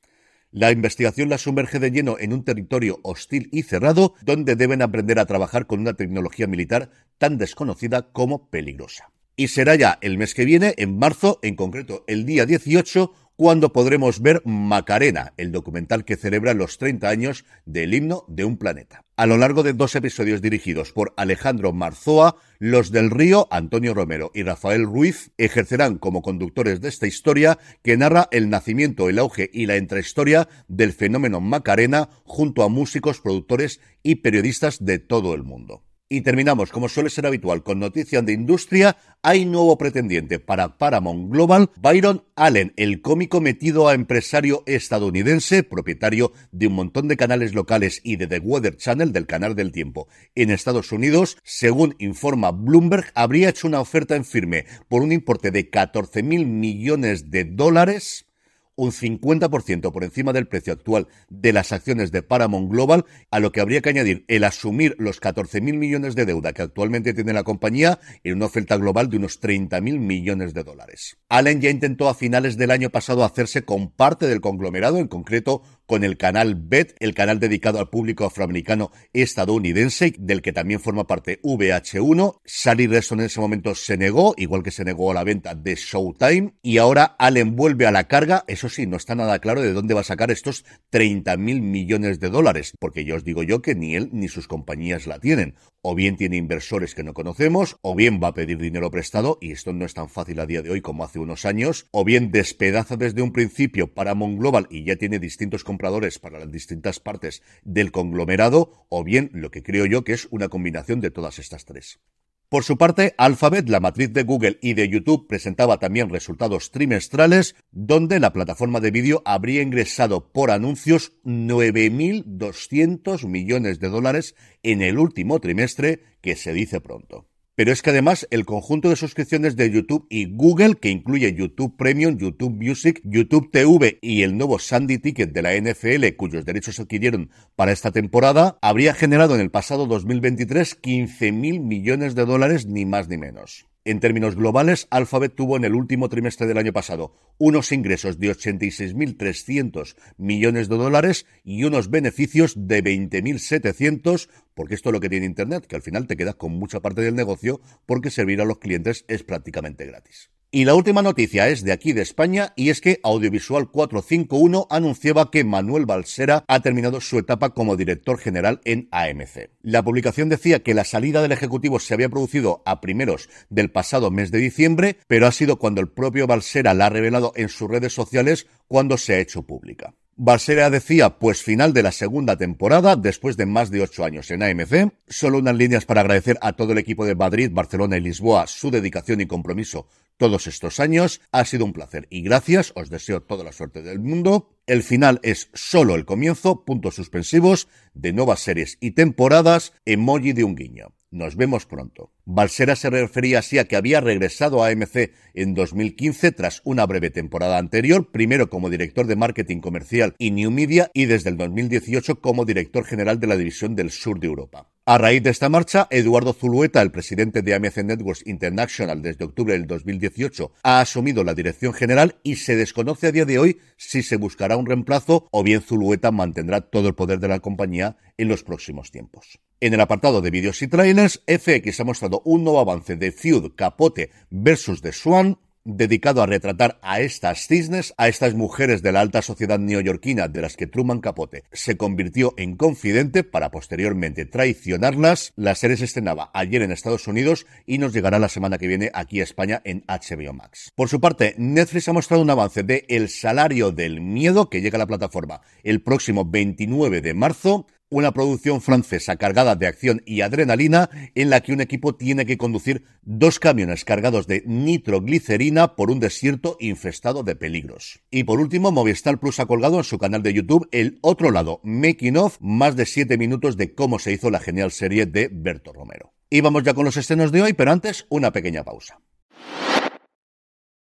La 0.49 0.71
investigación 0.71 1.29
la 1.29 1.37
sumerge 1.37 1.77
de 1.77 1.91
lleno 1.91 2.17
en 2.17 2.33
un 2.33 2.43
territorio 2.43 2.99
hostil 3.03 3.47
y 3.51 3.61
cerrado, 3.61 4.15
donde 4.23 4.55
deben 4.55 4.81
aprender 4.81 5.19
a 5.19 5.27
trabajar 5.27 5.67
con 5.67 5.81
una 5.81 5.93
tecnología 5.93 6.47
militar 6.47 6.89
tan 7.19 7.37
desconocida 7.37 8.11
como 8.11 8.49
peligrosa. 8.49 9.12
Y 9.35 9.47
será 9.47 9.75
ya 9.75 9.97
el 10.01 10.17
mes 10.17 10.35
que 10.35 10.45
viene, 10.45 10.75
en 10.77 10.99
marzo, 10.99 11.39
en 11.41 11.55
concreto 11.55 12.03
el 12.07 12.25
día 12.25 12.45
18, 12.45 13.11
cuando 13.35 13.73
podremos 13.73 14.21
ver 14.21 14.43
Macarena, 14.45 15.33
el 15.37 15.51
documental 15.51 16.05
que 16.05 16.17
celebra 16.17 16.53
los 16.53 16.77
30 16.77 17.09
años 17.09 17.45
del 17.65 17.95
himno 17.95 18.25
de 18.27 18.45
un 18.45 18.57
planeta. 18.57 19.03
A 19.15 19.25
lo 19.25 19.37
largo 19.37 19.63
de 19.63 19.73
dos 19.73 19.95
episodios 19.95 20.39
dirigidos 20.39 20.91
por 20.91 21.15
Alejandro 21.17 21.73
Marzoa, 21.73 22.35
los 22.59 22.91
del 22.91 23.09
Río, 23.09 23.47
Antonio 23.49 23.95
Romero 23.95 24.29
y 24.35 24.43
Rafael 24.43 24.83
Ruiz 24.83 25.31
ejercerán 25.39 25.97
como 25.97 26.21
conductores 26.21 26.79
de 26.79 26.89
esta 26.89 27.07
historia 27.07 27.57
que 27.81 27.97
narra 27.97 28.27
el 28.29 28.51
nacimiento, 28.51 29.09
el 29.09 29.17
auge 29.17 29.49
y 29.51 29.65
la 29.65 29.77
intrahistoria 29.77 30.47
del 30.67 30.93
fenómeno 30.93 31.41
Macarena 31.41 32.09
junto 32.25 32.61
a 32.61 32.69
músicos, 32.69 33.19
productores 33.19 33.79
y 34.03 34.15
periodistas 34.15 34.85
de 34.85 34.99
todo 34.99 35.33
el 35.33 35.41
mundo. 35.41 35.83
Y 36.13 36.21
terminamos, 36.21 36.69
como 36.69 36.89
suele 36.89 37.09
ser 37.09 37.25
habitual, 37.25 37.63
con 37.63 37.79
noticias 37.79 38.23
de 38.23 38.33
industria. 38.33 38.97
Hay 39.23 39.45
nuevo 39.45 39.79
pretendiente 39.79 40.37
para 40.37 40.77
Paramount 40.77 41.31
Global. 41.31 41.71
Byron 41.77 42.23
Allen, 42.35 42.71
el 42.75 43.01
cómico 43.01 43.41
metido 43.41 43.87
a 43.87 43.95
empresario 43.95 44.61
estadounidense, 44.67 45.63
propietario 45.63 46.31
de 46.51 46.67
un 46.67 46.73
montón 46.73 47.07
de 47.07 47.17
canales 47.17 47.55
locales 47.55 47.99
y 48.03 48.17
de 48.17 48.27
The 48.27 48.37
Weather 48.37 48.77
Channel, 48.77 49.11
del 49.11 49.25
canal 49.25 49.55
del 49.55 49.71
tiempo, 49.71 50.07
en 50.35 50.51
Estados 50.51 50.91
Unidos, 50.91 51.39
según 51.43 51.95
informa 51.97 52.51
Bloomberg, 52.51 53.11
habría 53.15 53.49
hecho 53.49 53.65
una 53.65 53.81
oferta 53.81 54.15
en 54.15 54.23
firme 54.23 54.67
por 54.89 55.01
un 55.01 55.13
importe 55.13 55.49
de 55.49 55.71
14 55.71 56.21
mil 56.21 56.45
millones 56.45 57.31
de 57.31 57.45
dólares 57.45 58.27
un 58.75 58.91
50% 58.91 59.91
por 59.91 60.03
encima 60.03 60.33
del 60.33 60.47
precio 60.47 60.73
actual 60.73 61.07
de 61.29 61.53
las 61.53 61.71
acciones 61.71 62.11
de 62.11 62.23
Paramount 62.23 62.71
Global, 62.71 63.05
a 63.31 63.39
lo 63.39 63.51
que 63.51 63.61
habría 63.61 63.81
que 63.81 63.89
añadir 63.89 64.25
el 64.27 64.43
asumir 64.43 64.95
los 64.97 65.21
14.000 65.21 65.61
millones 65.77 66.15
de 66.15 66.25
deuda 66.25 66.53
que 66.53 66.63
actualmente 66.63 67.13
tiene 67.13 67.33
la 67.33 67.43
compañía 67.43 67.99
en 68.23 68.35
una 68.35 68.45
oferta 68.45 68.77
global 68.77 69.09
de 69.09 69.17
unos 69.17 69.41
30.000 69.41 69.99
millones 69.99 70.53
de 70.53 70.63
dólares. 70.63 71.17
Allen 71.29 71.61
ya 71.61 71.69
intentó 71.69 72.09
a 72.09 72.15
finales 72.15 72.57
del 72.57 72.71
año 72.71 72.89
pasado 72.89 73.23
hacerse 73.23 73.63
con 73.63 73.89
parte 73.89 74.27
del 74.27 74.41
conglomerado, 74.41 74.97
en 74.97 75.07
concreto 75.07 75.63
con 75.85 76.03
el 76.03 76.17
canal 76.17 76.55
BET, 76.55 76.95
el 76.99 77.13
canal 77.13 77.39
dedicado 77.39 77.79
al 77.79 77.89
público 77.89 78.25
afroamericano 78.25 78.91
estadounidense, 79.13 80.13
del 80.17 80.41
que 80.41 80.53
también 80.53 80.79
forma 80.79 81.07
parte 81.07 81.41
VH1. 81.41 82.39
Sally 82.45 82.87
Reston 82.87 83.19
en 83.19 83.25
ese 83.25 83.39
momento 83.39 83.75
se 83.75 83.97
negó, 83.97 84.33
igual 84.37 84.63
que 84.63 84.71
se 84.71 84.85
negó 84.85 85.11
a 85.11 85.13
la 85.13 85.23
venta 85.23 85.55
de 85.55 85.75
Showtime, 85.75 86.53
y 86.61 86.77
ahora 86.77 87.15
Allen 87.19 87.55
vuelve 87.55 87.85
a 87.85 87.91
la 87.91 88.07
carga. 88.07 88.43
Eso 88.47 88.69
sí, 88.69 88.87
no 88.87 88.97
está 88.97 89.15
nada 89.15 89.39
claro 89.39 89.61
de 89.61 89.73
dónde 89.73 89.93
va 89.93 90.01
a 90.01 90.05
sacar 90.05 90.31
estos 90.31 90.65
30 90.89 91.37
mil 91.37 91.61
millones 91.61 92.19
de 92.19 92.29
dólares, 92.29 92.73
porque 92.79 93.05
yo 93.05 93.15
os 93.15 93.23
digo 93.23 93.43
yo 93.43 93.61
que 93.61 93.75
ni 93.75 93.95
él 93.95 94.09
ni 94.11 94.27
sus 94.27 94.47
compañías 94.47 95.07
la 95.07 95.19
tienen. 95.19 95.55
O 95.81 95.95
bien 95.95 96.15
tiene 96.15 96.37
inversores 96.37 96.95
que 96.95 97.03
no 97.03 97.13
conocemos, 97.13 97.75
o 97.81 97.93
bien 97.93 98.21
va 98.23 98.29
a 98.29 98.33
pedir 98.33 98.57
dinero 98.57 98.89
prestado, 98.89 99.37
y 99.41 99.51
esto 99.51 99.73
no 99.73 99.85
es 99.85 99.93
tan 99.93 100.09
fácil 100.09 100.39
a 100.39 100.45
día 100.45 100.61
de 100.61 100.69
hoy 100.69 100.81
como 100.81 101.03
hace 101.03 101.19
unos 101.19 101.45
años, 101.45 101.87
o 101.91 102.05
bien 102.05 102.31
despedaza 102.31 102.95
desde 102.95 103.21
un 103.21 103.33
principio 103.33 103.93
Paramount 103.93 104.39
Global 104.39 104.67
y 104.69 104.85
ya 104.85 104.95
tiene 104.95 105.19
distintos 105.19 105.63
compradores 105.73 106.19
para 106.19 106.37
las 106.37 106.51
distintas 106.51 106.99
partes 106.99 107.41
del 107.63 107.91
conglomerado, 107.91 108.85
o 108.89 109.03
bien 109.03 109.31
lo 109.33 109.49
que 109.49 109.63
creo 109.63 109.87
yo 109.87 110.03
que 110.03 110.13
es 110.13 110.27
una 110.29 110.47
combinación 110.47 111.01
de 111.01 111.09
todas 111.09 111.39
estas 111.39 111.65
tres. 111.65 111.99
Por 112.47 112.63
su 112.63 112.77
parte, 112.77 113.15
Alphabet, 113.17 113.67
la 113.67 113.79
matriz 113.79 114.13
de 114.13 114.21
Google 114.21 114.59
y 114.61 114.75
de 114.75 114.87
YouTube, 114.87 115.27
presentaba 115.27 115.79
también 115.79 116.11
resultados 116.11 116.69
trimestrales, 116.69 117.55
donde 117.71 118.19
la 118.19 118.33
plataforma 118.33 118.81
de 118.81 118.91
vídeo 118.91 119.23
habría 119.25 119.63
ingresado 119.63 120.31
por 120.31 120.51
anuncios 120.51 121.13
9.200 121.23 123.25
millones 123.25 123.79
de 123.79 123.89
dólares 123.89 124.35
en 124.61 124.83
el 124.83 124.99
último 124.99 125.39
trimestre, 125.39 126.03
que 126.21 126.35
se 126.35 126.53
dice 126.53 126.81
pronto. 126.81 127.32
Pero 127.55 127.71
es 127.71 127.81
que 127.81 127.91
además 127.91 128.27
el 128.31 128.45
conjunto 128.45 128.89
de 128.89 128.95
suscripciones 128.95 129.55
de 129.55 129.69
YouTube 129.69 130.07
y 130.09 130.25
Google, 130.35 130.75
que 130.75 130.89
incluye 130.89 131.35
YouTube 131.35 131.77
Premium, 131.77 132.17
YouTube 132.17 132.55
Music, 132.55 132.99
YouTube 133.03 133.51
TV 133.51 133.99
y 134.01 134.23
el 134.23 134.37
nuevo 134.37 134.57
Sandy 134.57 134.97
Ticket 134.97 135.33
de 135.33 135.41
la 135.43 135.55
NFL, 135.55 136.15
cuyos 136.17 136.45
derechos 136.45 136.75
se 136.75 136.81
adquirieron 136.81 137.29
para 137.55 137.71
esta 137.71 137.91
temporada, 137.91 138.57
habría 138.61 138.95
generado 138.95 139.35
en 139.35 139.41
el 139.41 139.51
pasado 139.51 139.85
2023 139.85 140.75
15 140.75 141.31
mil 141.31 141.59
millones 141.59 142.15
de 142.15 142.25
dólares, 142.25 142.65
ni 142.65 142.85
más 142.85 143.07
ni 143.07 143.17
menos. 143.17 143.67
En 143.85 143.99
términos 143.99 144.37
globales, 144.37 144.87
Alphabet 144.91 145.35
tuvo 145.35 145.57
en 145.57 145.65
el 145.65 145.75
último 145.75 146.07
trimestre 146.07 146.47
del 146.47 146.57
año 146.57 146.71
pasado 146.71 147.13
unos 147.37 147.73
ingresos 147.73 148.17
de 148.17 148.29
86.300 148.29 149.95
millones 150.15 150.69
de 150.69 150.77
dólares 150.77 151.25
y 151.43 151.65
unos 151.65 151.89
beneficios 151.89 152.53
de 152.55 152.81
20.700, 152.81 154.29
porque 154.53 154.75
esto 154.75 154.87
es 154.87 154.93
lo 154.93 155.01
que 155.01 155.09
tiene 155.09 155.25
Internet, 155.25 155.67
que 155.67 155.75
al 155.75 155.81
final 155.81 156.07
te 156.07 156.15
quedas 156.15 156.35
con 156.35 156.53
mucha 156.53 156.79
parte 156.79 157.01
del 157.01 157.15
negocio 157.15 157.59
porque 157.85 158.09
servir 158.09 158.39
a 158.39 158.45
los 158.45 158.59
clientes 158.59 159.03
es 159.09 159.23
prácticamente 159.23 159.85
gratis. 159.85 160.31
Y 160.55 160.65
la 160.65 160.75
última 160.75 161.01
noticia 161.01 161.47
es 161.49 161.63
de 161.63 161.71
aquí 161.71 161.93
de 161.93 162.03
España 162.03 162.53
y 162.55 162.69
es 162.69 162.79
que 162.79 162.99
Audiovisual 163.01 163.71
451 163.71 164.67
anunciaba 164.69 165.31
que 165.31 165.43
Manuel 165.43 165.87
Balsera 165.87 166.45
ha 166.47 166.59
terminado 166.59 167.01
su 167.01 167.17
etapa 167.17 167.55
como 167.55 167.75
director 167.75 168.19
general 168.19 168.61
en 168.63 168.87
AMC. 168.91 169.49
La 169.63 169.81
publicación 169.81 170.29
decía 170.29 170.61
que 170.61 170.75
la 170.75 170.83
salida 170.83 171.23
del 171.23 171.31
ejecutivo 171.31 171.79
se 171.79 171.95
había 171.95 172.09
producido 172.09 172.61
a 172.67 172.81
primeros 172.81 173.29
del 173.49 173.71
pasado 173.71 174.11
mes 174.11 174.29
de 174.29 174.37
diciembre, 174.37 174.97
pero 175.07 175.25
ha 175.25 175.31
sido 175.31 175.57
cuando 175.57 175.81
el 175.81 175.89
propio 175.89 176.27
Balsera 176.27 176.75
la 176.75 176.85
ha 176.85 176.89
revelado 176.89 177.31
en 177.35 177.49
sus 177.49 177.67
redes 177.67 177.93
sociales 177.93 178.45
cuando 178.67 178.99
se 178.99 179.15
ha 179.15 179.19
hecho 179.19 179.41
pública. 179.41 179.95
Balsera 180.15 180.69
decía, 180.69 181.17
pues 181.17 181.41
final 181.41 181.73
de 181.73 181.81
la 181.81 181.91
segunda 181.91 182.37
temporada, 182.37 182.95
después 182.95 183.35
de 183.35 183.47
más 183.47 183.71
de 183.71 183.81
ocho 183.81 184.05
años 184.05 184.29
en 184.29 184.43
AMC. 184.43 184.93
Solo 185.07 185.39
unas 185.39 185.55
líneas 185.55 185.85
para 185.85 186.01
agradecer 186.01 186.37
a 186.41 186.53
todo 186.53 186.73
el 186.73 186.77
equipo 186.77 187.03
de 187.07 187.15
Madrid, 187.15 187.49
Barcelona 187.51 187.97
y 187.97 188.01
Lisboa 188.01 188.45
su 188.45 188.69
dedicación 188.69 189.21
y 189.21 189.25
compromiso 189.25 189.87
todos 190.23 190.47
estos 190.47 190.79
años. 190.79 191.19
Ha 191.33 191.43
sido 191.43 191.65
un 191.65 191.73
placer 191.73 192.07
y 192.09 192.21
gracias. 192.21 192.71
Os 192.77 192.89
deseo 192.89 193.23
toda 193.23 193.43
la 193.43 193.51
suerte 193.51 193.81
del 193.81 193.99
mundo. 193.99 194.55
El 194.67 194.81
final 194.81 195.19
es 195.21 195.49
solo 195.53 195.95
el 195.95 196.05
comienzo, 196.05 196.63
puntos 196.63 196.95
suspensivos, 196.95 197.67
de 197.93 198.13
nuevas 198.13 198.39
series 198.39 198.77
y 198.79 198.91
temporadas, 198.91 199.73
emoji 199.83 200.31
de 200.31 200.45
un 200.45 200.55
guiño. 200.55 200.93
Nos 201.11 201.35
vemos 201.35 201.65
pronto. 201.65 202.13
Balsera 202.23 202.77
se 202.77 202.89
refería 202.89 203.39
así 203.39 203.59
a 203.59 203.65
que 203.65 203.75
había 203.75 203.99
regresado 203.99 204.63
a 204.63 204.69
AMC 204.69 205.11
en 205.33 205.55
2015 205.55 206.31
tras 206.31 206.61
una 206.63 206.85
breve 206.85 207.09
temporada 207.09 207.57
anterior, 207.57 208.09
primero 208.09 208.49
como 208.49 208.69
director 208.69 209.05
de 209.05 209.17
marketing 209.17 209.59
comercial 209.59 210.15
y 210.19 210.31
New 210.31 210.51
Media 210.51 210.89
y 210.93 211.03
desde 211.03 211.31
el 211.31 211.35
2018 211.35 212.21
como 212.21 212.45
director 212.45 212.85
general 212.85 213.19
de 213.19 213.27
la 213.27 213.35
división 213.35 213.75
del 213.75 213.91
sur 213.91 214.21
de 214.21 214.27
Europa. 214.27 214.72
A 214.85 214.97
raíz 214.97 215.23
de 215.23 215.29
esta 215.29 215.47
marcha, 215.47 215.87
Eduardo 215.91 216.33
Zulueta, 216.33 216.81
el 216.81 216.91
presidente 216.91 217.41
de 217.41 217.55
AMC 217.55 217.85
Networks 217.85 218.27
International 218.27 219.01
desde 219.01 219.23
octubre 219.23 219.53
del 219.53 219.65
2018, 219.65 220.51
ha 220.61 220.81
asumido 220.81 221.23
la 221.23 221.33
dirección 221.33 221.71
general 221.73 222.17
y 222.21 222.35
se 222.35 222.57
desconoce 222.57 223.07
a 223.07 223.13
día 223.13 223.23
de 223.23 223.39
hoy 223.39 223.61
si 223.77 224.03
se 224.03 224.17
buscará 224.17 224.57
un 224.57 224.65
reemplazo 224.65 225.29
o 225.31 225.41
bien 225.41 225.61
Zulueta 225.61 226.11
mantendrá 226.11 226.59
todo 226.59 226.89
el 226.89 226.95
poder 226.95 227.21
de 227.21 227.29
la 227.29 227.39
compañía 227.39 227.95
en 228.17 228.27
los 228.27 228.43
próximos 228.43 228.91
tiempos. 228.91 229.39
En 229.61 229.73
el 229.73 229.79
apartado 229.79 230.19
de 230.19 230.31
vídeos 230.31 230.61
y 230.61 230.67
trailers, 230.67 231.23
FX 231.27 231.79
ha 231.79 231.85
mostrado 231.85 232.21
un 232.25 232.43
nuevo 232.43 232.59
avance 232.59 232.97
de 232.97 233.13
Feud 233.13 233.53
Capote 233.55 234.11
versus 234.31 234.81
The 234.81 234.91
Swan, 234.91 235.37
dedicado 235.65 236.21
a 236.21 236.25
retratar 236.25 236.79
a 236.81 236.99
estas 236.99 237.47
cisnes, 237.47 237.93
a 237.97 238.07
estas 238.07 238.33
mujeres 238.33 238.81
de 238.81 238.91
la 238.91 239.01
alta 239.01 239.21
sociedad 239.21 239.59
neoyorquina 239.59 240.27
de 240.27 240.41
las 240.41 240.57
que 240.57 240.67
Truman 240.67 240.99
Capote 240.99 241.43
se 241.51 241.77
convirtió 241.77 242.33
en 242.37 242.55
confidente 242.55 243.23
para 243.23 243.51
posteriormente 243.51 244.25
traicionarlas. 244.25 245.33
La 245.35 245.55
serie 245.55 245.77
se 245.77 245.85
estrenaba 245.85 246.31
ayer 246.33 246.61
en 246.61 246.71
Estados 246.71 247.07
Unidos 247.07 247.45
y 247.65 247.77
nos 247.77 247.93
llegará 247.93 248.19
la 248.19 248.29
semana 248.29 248.57
que 248.57 248.67
viene 248.67 248.91
aquí 248.93 249.21
a 249.21 249.23
España 249.23 249.61
en 249.63 249.83
HBO 249.87 250.33
Max. 250.33 250.71
Por 250.75 250.89
su 250.89 250.99
parte, 250.99 251.35
Netflix 251.37 251.87
ha 251.87 251.93
mostrado 251.93 252.23
un 252.23 252.29
avance 252.29 252.63
de 252.63 252.85
El 252.89 253.09
salario 253.09 253.71
del 253.71 254.01
miedo 254.01 254.49
que 254.49 254.61
llega 254.61 254.77
a 254.77 254.79
la 254.79 254.87
plataforma 254.87 255.41
el 255.63 255.81
próximo 255.81 256.25
29 256.25 257.01
de 257.01 257.13
marzo 257.13 257.67
una 257.93 258.11
producción 258.11 258.61
francesa 258.61 259.15
cargada 259.15 259.55
de 259.55 259.67
acción 259.67 260.01
y 260.05 260.21
adrenalina 260.21 260.89
en 261.15 261.29
la 261.29 261.41
que 261.41 261.53
un 261.53 261.61
equipo 261.61 261.95
tiene 261.95 262.25
que 262.25 262.37
conducir 262.37 262.83
dos 263.03 263.39
camiones 263.39 263.85
cargados 263.85 264.27
de 264.27 264.43
nitroglicerina 264.45 265.75
por 265.75 265.91
un 265.91 265.99
desierto 265.99 266.57
infestado 266.59 267.23
de 267.23 267.35
peligros. 267.35 268.01
Y 268.09 268.23
por 268.23 268.39
último, 268.39 268.71
Movistar 268.71 269.19
Plus 269.19 269.39
ha 269.39 269.45
colgado 269.45 269.77
en 269.77 269.83
su 269.83 269.97
canal 269.97 270.23
de 270.23 270.33
YouTube 270.33 270.67
el 270.71 270.97
otro 271.01 271.31
lado, 271.31 271.59
Making 271.63 272.17
of, 272.17 272.37
más 272.41 272.75
de 272.75 272.85
7 272.85 273.17
minutos 273.17 273.57
de 273.57 273.73
cómo 273.73 273.99
se 273.99 274.11
hizo 274.11 274.29
la 274.29 274.39
genial 274.39 274.71
serie 274.71 275.05
de 275.05 275.29
Berto 275.31 275.71
Romero. 275.71 276.13
Y 276.29 276.41
vamos 276.41 276.63
ya 276.63 276.73
con 276.73 276.85
los 276.85 276.97
estrenos 276.97 277.31
de 277.31 277.43
hoy, 277.43 277.53
pero 277.53 277.71
antes 277.71 278.07
una 278.09 278.31
pequeña 278.31 278.63
pausa. 278.63 278.99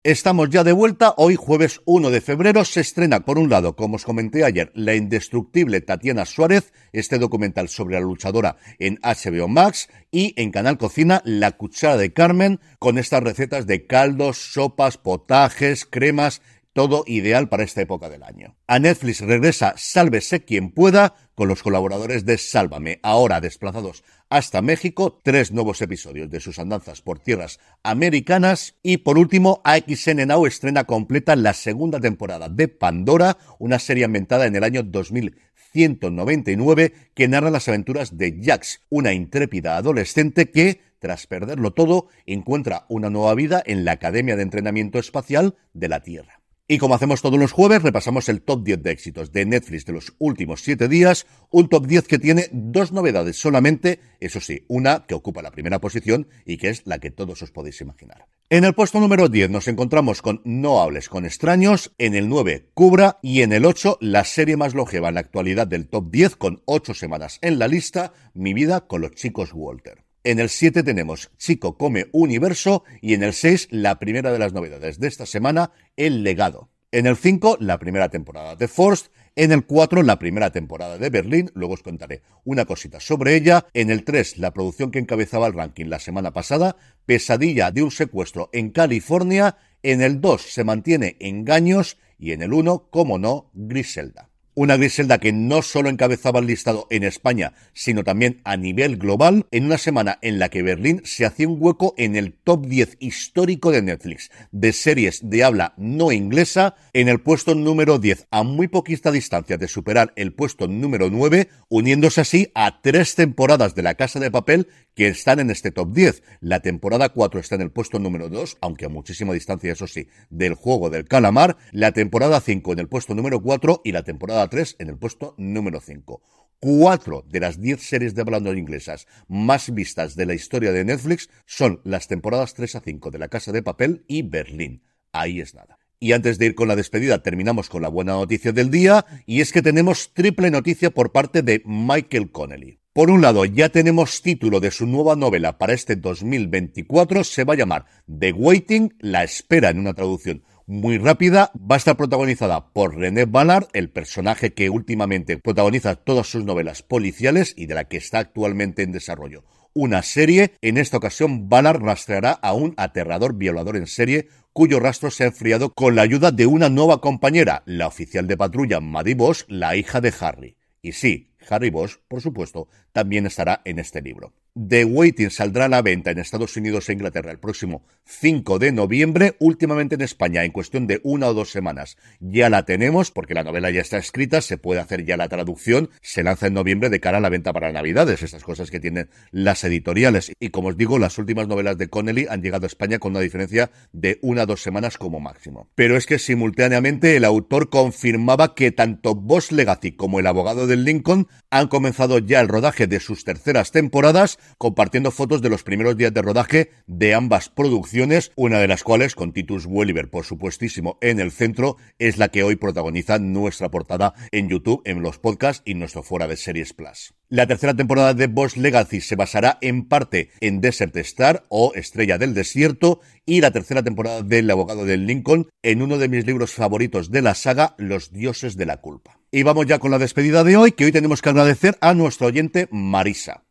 Estamos 0.04 0.48
ya 0.50 0.62
de 0.62 0.70
vuelta. 0.70 1.12
Hoy, 1.16 1.34
jueves 1.34 1.80
1 1.84 2.10
de 2.10 2.20
febrero, 2.20 2.64
se 2.64 2.80
estrena, 2.80 3.24
por 3.24 3.36
un 3.36 3.50
lado, 3.50 3.74
como 3.74 3.96
os 3.96 4.04
comenté 4.04 4.44
ayer, 4.44 4.70
La 4.76 4.94
indestructible 4.94 5.80
Tatiana 5.80 6.24
Suárez, 6.24 6.72
este 6.92 7.18
documental 7.18 7.68
sobre 7.68 7.96
la 7.96 8.02
luchadora 8.02 8.58
en 8.78 9.00
HBO 9.02 9.48
Max, 9.48 9.88
y 10.12 10.40
en 10.40 10.52
Canal 10.52 10.78
Cocina, 10.78 11.20
La 11.24 11.50
Cuchara 11.50 11.96
de 11.96 12.12
Carmen, 12.12 12.60
con 12.78 12.96
estas 12.96 13.24
recetas 13.24 13.66
de 13.66 13.86
caldos, 13.86 14.38
sopas, 14.52 14.98
potajes, 14.98 15.84
cremas, 15.84 16.42
todo 16.78 17.02
ideal 17.08 17.48
para 17.48 17.64
esta 17.64 17.82
época 17.82 18.08
del 18.08 18.22
año. 18.22 18.54
A 18.68 18.78
Netflix 18.78 19.20
regresa 19.20 19.74
Sálvese 19.76 20.44
quien 20.44 20.70
pueda 20.70 21.16
con 21.34 21.48
los 21.48 21.64
colaboradores 21.64 22.24
de 22.24 22.38
Sálvame, 22.38 23.00
ahora 23.02 23.40
desplazados 23.40 24.04
hasta 24.28 24.62
México, 24.62 25.18
tres 25.24 25.50
nuevos 25.50 25.82
episodios 25.82 26.30
de 26.30 26.38
sus 26.38 26.60
andanzas 26.60 27.02
por 27.02 27.18
tierras 27.18 27.58
americanas 27.82 28.76
y 28.80 28.98
por 28.98 29.18
último 29.18 29.60
AXN 29.64 30.28
Now 30.28 30.46
estrena 30.46 30.84
completa 30.84 31.34
la 31.34 31.52
segunda 31.52 31.98
temporada 31.98 32.48
de 32.48 32.68
Pandora, 32.68 33.38
una 33.58 33.80
serie 33.80 34.04
ambientada 34.04 34.46
en 34.46 34.54
el 34.54 34.62
año 34.62 34.84
2199 34.84 36.92
que 37.12 37.26
narra 37.26 37.50
las 37.50 37.66
aventuras 37.66 38.16
de 38.16 38.38
Jax, 38.40 38.82
una 38.88 39.12
intrépida 39.12 39.78
adolescente 39.78 40.52
que 40.52 40.80
tras 41.00 41.26
perderlo 41.26 41.72
todo, 41.72 42.06
encuentra 42.26 42.86
una 42.88 43.10
nueva 43.10 43.34
vida 43.34 43.60
en 43.66 43.84
la 43.84 43.90
Academia 43.92 44.36
de 44.36 44.42
Entrenamiento 44.42 45.00
Espacial 45.00 45.56
de 45.72 45.88
la 45.88 46.04
Tierra. 46.04 46.37
Y 46.70 46.76
como 46.76 46.94
hacemos 46.94 47.22
todos 47.22 47.40
los 47.40 47.52
jueves, 47.52 47.82
repasamos 47.82 48.28
el 48.28 48.42
top 48.42 48.62
10 48.62 48.82
de 48.82 48.90
éxitos 48.90 49.32
de 49.32 49.46
Netflix 49.46 49.86
de 49.86 49.94
los 49.94 50.12
últimos 50.18 50.60
7 50.60 50.86
días, 50.86 51.26
un 51.48 51.70
top 51.70 51.86
10 51.86 52.06
que 52.06 52.18
tiene 52.18 52.50
dos 52.52 52.92
novedades 52.92 53.40
solamente, 53.40 54.00
eso 54.20 54.38
sí, 54.38 54.66
una 54.68 55.06
que 55.06 55.14
ocupa 55.14 55.40
la 55.40 55.50
primera 55.50 55.80
posición 55.80 56.28
y 56.44 56.58
que 56.58 56.68
es 56.68 56.82
la 56.84 56.98
que 56.98 57.10
todos 57.10 57.40
os 57.40 57.52
podéis 57.52 57.80
imaginar. 57.80 58.26
En 58.50 58.64
el 58.64 58.74
puesto 58.74 59.00
número 59.00 59.30
10 59.30 59.48
nos 59.48 59.66
encontramos 59.66 60.20
con 60.20 60.42
No 60.44 60.82
hables 60.82 61.08
con 61.08 61.24
extraños, 61.24 61.94
en 61.96 62.14
el 62.14 62.28
9 62.28 62.68
Cubra 62.74 63.18
y 63.22 63.40
en 63.40 63.54
el 63.54 63.64
8 63.64 63.96
la 64.02 64.24
serie 64.24 64.58
más 64.58 64.74
longeva 64.74 65.08
en 65.08 65.14
la 65.14 65.20
actualidad 65.20 65.66
del 65.66 65.88
top 65.88 66.10
10 66.10 66.36
con 66.36 66.62
8 66.66 66.92
semanas 66.92 67.38
en 67.40 67.58
la 67.58 67.66
lista, 67.66 68.12
Mi 68.34 68.52
vida 68.52 68.86
con 68.86 69.00
los 69.00 69.12
chicos 69.12 69.52
Walter. 69.54 70.07
En 70.24 70.40
el 70.40 70.48
7 70.48 70.82
tenemos 70.82 71.30
Chico 71.38 71.78
Come 71.78 72.06
Universo 72.12 72.84
y 73.00 73.14
en 73.14 73.22
el 73.22 73.32
6 73.32 73.68
la 73.70 73.98
primera 73.98 74.32
de 74.32 74.38
las 74.38 74.52
novedades 74.52 74.98
de 74.98 75.08
esta 75.08 75.26
semana, 75.26 75.72
El 75.96 76.22
Legado. 76.22 76.70
En 76.90 77.06
el 77.06 77.16
5 77.16 77.58
la 77.60 77.78
primera 77.78 78.08
temporada 78.08 78.56
de 78.56 78.66
Forst, 78.66 79.12
en 79.36 79.52
el 79.52 79.64
4 79.64 80.02
la 80.02 80.18
primera 80.18 80.50
temporada 80.50 80.98
de 80.98 81.10
Berlín, 81.10 81.50
luego 81.54 81.74
os 81.74 81.82
contaré 81.82 82.22
una 82.44 82.64
cosita 82.64 82.98
sobre 82.98 83.36
ella, 83.36 83.66
en 83.74 83.90
el 83.90 84.04
3 84.04 84.38
la 84.38 84.52
producción 84.52 84.90
que 84.90 84.98
encabezaba 84.98 85.46
el 85.46 85.54
ranking 85.54 85.86
la 85.86 86.00
semana 86.00 86.32
pasada, 86.32 86.76
Pesadilla 87.06 87.70
de 87.70 87.82
un 87.82 87.90
secuestro 87.90 88.50
en 88.52 88.70
California, 88.70 89.56
en 89.82 90.02
el 90.02 90.20
2 90.20 90.42
se 90.42 90.64
mantiene 90.64 91.16
Engaños. 91.20 91.98
Y 92.18 92.32
en 92.32 92.42
el 92.42 92.52
1, 92.52 92.88
como 92.90 93.16
no, 93.16 93.48
Griselda. 93.54 94.27
Una 94.60 94.76
Griselda 94.76 95.18
que 95.18 95.32
no 95.32 95.62
solo 95.62 95.88
encabezaba 95.88 96.40
el 96.40 96.48
listado 96.48 96.88
en 96.90 97.04
España, 97.04 97.52
sino 97.74 98.02
también 98.02 98.40
a 98.42 98.56
nivel 98.56 98.96
global, 98.96 99.46
en 99.52 99.66
una 99.66 99.78
semana 99.78 100.18
en 100.20 100.40
la 100.40 100.48
que 100.48 100.64
Berlín 100.64 101.00
se 101.04 101.24
hacía 101.24 101.46
un 101.46 101.58
hueco 101.60 101.94
en 101.96 102.16
el 102.16 102.32
top 102.32 102.66
10 102.66 102.96
histórico 102.98 103.70
de 103.70 103.82
Netflix 103.82 104.32
de 104.50 104.72
series 104.72 105.20
de 105.30 105.44
habla 105.44 105.74
no 105.76 106.10
inglesa, 106.10 106.74
en 106.92 107.06
el 107.06 107.20
puesto 107.20 107.54
número 107.54 108.00
10, 108.00 108.26
a 108.32 108.42
muy 108.42 108.66
poquita 108.66 109.12
distancia 109.12 109.58
de 109.58 109.68
superar 109.68 110.12
el 110.16 110.34
puesto 110.34 110.66
número 110.66 111.08
9, 111.08 111.48
uniéndose 111.68 112.22
así 112.22 112.50
a 112.56 112.82
tres 112.82 113.14
temporadas 113.14 113.76
de 113.76 113.84
La 113.84 113.94
Casa 113.94 114.18
de 114.18 114.32
Papel 114.32 114.66
que 114.98 115.06
están 115.06 115.38
en 115.38 115.52
este 115.52 115.70
top 115.70 115.92
10. 115.92 116.24
La 116.40 116.58
temporada 116.58 117.10
4 117.10 117.38
está 117.38 117.54
en 117.54 117.60
el 117.60 117.70
puesto 117.70 118.00
número 118.00 118.28
2, 118.28 118.58
aunque 118.60 118.86
a 118.86 118.88
muchísima 118.88 119.32
distancia, 119.32 119.72
eso 119.72 119.86
sí, 119.86 120.08
del 120.28 120.54
juego 120.54 120.90
del 120.90 121.04
calamar. 121.04 121.56
La 121.70 121.92
temporada 121.92 122.40
5 122.40 122.72
en 122.72 122.80
el 122.80 122.88
puesto 122.88 123.14
número 123.14 123.40
4 123.40 123.82
y 123.84 123.92
la 123.92 124.02
temporada 124.02 124.47
3 124.48 124.76
en 124.78 124.88
el 124.88 124.98
puesto 124.98 125.34
número 125.38 125.80
5. 125.80 126.22
Cuatro 126.60 127.24
de 127.28 127.40
las 127.40 127.60
diez 127.60 127.82
series 127.82 128.14
de 128.14 128.22
hablando 128.22 128.52
inglesas 128.52 129.06
más 129.28 129.72
vistas 129.72 130.16
de 130.16 130.26
la 130.26 130.34
historia 130.34 130.72
de 130.72 130.84
Netflix 130.84 131.30
son 131.46 131.80
las 131.84 132.08
temporadas 132.08 132.54
3 132.54 132.76
a 132.76 132.80
5 132.80 133.10
de 133.10 133.18
La 133.18 133.28
Casa 133.28 133.52
de 133.52 133.62
Papel 133.62 134.04
y 134.08 134.22
Berlín. 134.22 134.82
Ahí 135.12 135.40
es 135.40 135.54
nada. 135.54 135.78
Y 136.00 136.12
antes 136.12 136.38
de 136.38 136.46
ir 136.46 136.54
con 136.54 136.68
la 136.68 136.76
despedida, 136.76 137.22
terminamos 137.22 137.68
con 137.68 137.82
la 137.82 137.88
buena 137.88 138.12
noticia 138.12 138.52
del 138.52 138.70
día, 138.70 139.04
y 139.26 139.40
es 139.40 139.52
que 139.52 139.62
tenemos 139.62 140.12
triple 140.14 140.50
noticia 140.50 140.90
por 140.90 141.10
parte 141.12 141.42
de 141.42 141.62
Michael 141.64 142.30
Connelly. 142.30 142.78
Por 142.92 143.10
un 143.10 143.20
lado, 143.20 143.44
ya 143.44 143.68
tenemos 143.68 144.22
título 144.22 144.60
de 144.60 144.70
su 144.70 144.86
nueva 144.86 145.14
novela 145.14 145.58
para 145.58 145.72
este 145.72 145.96
2024, 145.96 147.22
se 147.22 147.44
va 147.44 147.54
a 147.54 147.56
llamar 147.56 147.86
The 148.06 148.32
Waiting, 148.32 148.94
La 148.98 149.24
Espera 149.24 149.70
en 149.70 149.78
una 149.78 149.94
traducción 149.94 150.42
muy 150.68 150.98
rápida, 150.98 151.50
va 151.58 151.76
a 151.76 151.78
estar 151.78 151.96
protagonizada 151.96 152.74
por 152.74 152.94
René 152.94 153.24
Ballard, 153.24 153.68
el 153.72 153.88
personaje 153.88 154.52
que 154.52 154.68
últimamente 154.68 155.38
protagoniza 155.38 155.96
todas 155.96 156.30
sus 156.30 156.44
novelas 156.44 156.82
policiales 156.82 157.54
y 157.56 157.64
de 157.64 157.74
la 157.74 157.84
que 157.84 157.96
está 157.96 158.18
actualmente 158.18 158.82
en 158.82 158.92
desarrollo. 158.92 159.44
Una 159.72 160.02
serie, 160.02 160.52
en 160.60 160.76
esta 160.76 160.98
ocasión 160.98 161.48
Ballard 161.48 161.80
rastreará 161.80 162.32
a 162.32 162.52
un 162.52 162.74
aterrador 162.76 163.34
violador 163.34 163.76
en 163.78 163.86
serie 163.86 164.28
cuyo 164.52 164.78
rastro 164.78 165.10
se 165.10 165.24
ha 165.24 165.28
enfriado 165.28 165.72
con 165.72 165.94
la 165.94 166.02
ayuda 166.02 166.32
de 166.32 166.44
una 166.44 166.68
nueva 166.68 167.00
compañera, 167.00 167.62
la 167.64 167.86
oficial 167.86 168.26
de 168.26 168.36
patrulla 168.36 168.80
Maddie 168.80 169.14
Bosch, 169.14 169.44
la 169.48 169.74
hija 169.74 170.02
de 170.02 170.12
Harry. 170.20 170.56
Y 170.82 170.92
sí, 170.92 171.30
Harry 171.48 171.70
Bosch, 171.70 171.96
por 172.08 172.20
supuesto, 172.20 172.68
también 172.92 173.24
estará 173.24 173.62
en 173.64 173.78
este 173.78 174.02
libro. 174.02 174.34
The 174.60 174.84
Waiting 174.84 175.30
saldrá 175.30 175.66
a 175.66 175.68
la 175.68 175.82
venta 175.82 176.10
en 176.10 176.18
Estados 176.18 176.56
Unidos 176.56 176.88
e 176.88 176.92
Inglaterra 176.92 177.30
el 177.30 177.38
próximo 177.38 177.86
5 178.06 178.58
de 178.58 178.72
noviembre. 178.72 179.36
Últimamente 179.38 179.94
en 179.94 180.00
España, 180.00 180.42
en 180.42 180.50
cuestión 180.50 180.88
de 180.88 181.00
una 181.04 181.28
o 181.28 181.34
dos 181.34 181.52
semanas, 181.52 181.96
ya 182.18 182.50
la 182.50 182.64
tenemos 182.64 183.12
porque 183.12 183.34
la 183.34 183.44
novela 183.44 183.70
ya 183.70 183.82
está 183.82 183.98
escrita, 183.98 184.40
se 184.40 184.58
puede 184.58 184.80
hacer 184.80 185.04
ya 185.04 185.16
la 185.16 185.28
traducción, 185.28 185.90
se 186.02 186.24
lanza 186.24 186.48
en 186.48 186.54
noviembre 186.54 186.90
de 186.90 186.98
cara 186.98 187.18
a 187.18 187.20
la 187.20 187.28
venta 187.28 187.52
para 187.52 187.70
Navidades, 187.70 188.24
estas 188.24 188.42
cosas 188.42 188.72
que 188.72 188.80
tienen 188.80 189.10
las 189.30 189.62
editoriales. 189.62 190.32
Y 190.40 190.48
como 190.48 190.68
os 190.68 190.76
digo, 190.76 190.98
las 190.98 191.18
últimas 191.18 191.46
novelas 191.46 191.78
de 191.78 191.88
Connelly 191.88 192.26
han 192.28 192.42
llegado 192.42 192.64
a 192.64 192.66
España 192.66 192.98
con 192.98 193.12
una 193.12 193.20
diferencia 193.20 193.70
de 193.92 194.18
una 194.22 194.42
o 194.42 194.46
dos 194.46 194.62
semanas 194.62 194.98
como 194.98 195.20
máximo. 195.20 195.70
Pero 195.76 195.96
es 195.96 196.06
que 196.06 196.18
simultáneamente 196.18 197.14
el 197.14 197.24
autor 197.24 197.70
confirmaba 197.70 198.56
que 198.56 198.72
tanto 198.72 199.14
Boss 199.14 199.52
Legacy 199.52 199.92
como 199.92 200.18
el 200.18 200.26
abogado 200.26 200.66
del 200.66 200.84
Lincoln 200.84 201.28
han 201.48 201.68
comenzado 201.68 202.18
ya 202.18 202.40
el 202.40 202.48
rodaje 202.48 202.88
de 202.88 202.98
sus 202.98 203.22
terceras 203.22 203.70
temporadas 203.70 204.38
compartiendo 204.56 205.10
fotos 205.10 205.42
de 205.42 205.50
los 205.50 205.62
primeros 205.62 205.96
días 205.96 206.14
de 206.14 206.22
rodaje 206.22 206.70
de 206.86 207.14
ambas 207.14 207.48
producciones, 207.48 208.32
una 208.36 208.58
de 208.58 208.68
las 208.68 208.82
cuales, 208.82 209.14
con 209.14 209.32
Titus 209.32 209.66
Welliver, 209.66 210.08
por 210.08 210.24
supuestísimo, 210.24 210.98
en 211.00 211.20
el 211.20 211.30
centro, 211.30 211.76
es 211.98 212.16
la 212.18 212.28
que 212.28 212.42
hoy 212.42 212.56
protagoniza 212.56 213.18
nuestra 213.18 213.70
portada 213.70 214.14
en 214.32 214.48
YouTube, 214.48 214.82
en 214.84 215.02
los 215.02 215.18
podcasts 215.18 215.62
y 215.64 215.74
nuestro 215.74 216.02
fuera 216.02 216.26
de 216.26 216.36
series 216.36 216.72
Plus. 216.72 217.14
La 217.30 217.46
tercera 217.46 217.74
temporada 217.74 218.14
de 218.14 218.26
Boss 218.26 218.56
Legacy 218.56 219.02
se 219.02 219.14
basará 219.14 219.58
en 219.60 219.86
parte 219.86 220.30
en 220.40 220.62
Desert 220.62 220.96
Star 220.96 221.44
o 221.50 221.72
Estrella 221.74 222.16
del 222.16 222.32
Desierto 222.32 223.00
y 223.26 223.42
la 223.42 223.50
tercera 223.50 223.82
temporada 223.82 224.22
del 224.22 224.50
Abogado 224.50 224.86
del 224.86 225.06
Lincoln 225.06 225.50
en 225.62 225.82
uno 225.82 225.98
de 225.98 226.08
mis 226.08 226.26
libros 226.26 226.52
favoritos 226.52 227.10
de 227.10 227.20
la 227.20 227.34
saga, 227.34 227.74
Los 227.76 228.12
Dioses 228.12 228.56
de 228.56 228.64
la 228.64 228.78
Culpa. 228.78 229.20
Y 229.30 229.42
vamos 229.42 229.66
ya 229.66 229.78
con 229.78 229.90
la 229.90 229.98
despedida 229.98 230.42
de 230.42 230.56
hoy, 230.56 230.72
que 230.72 230.86
hoy 230.86 230.92
tenemos 230.92 231.20
que 231.20 231.28
agradecer 231.28 231.76
a 231.82 231.92
nuestro 231.92 232.28
oyente 232.28 232.68
Marisa. 232.70 233.44